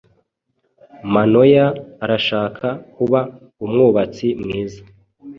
[1.13, 1.67] Manoya
[2.03, 3.19] arashaka kuba
[3.65, 4.81] umwubatsi mwiza.